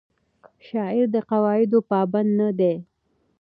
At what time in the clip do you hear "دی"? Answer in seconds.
2.59-2.75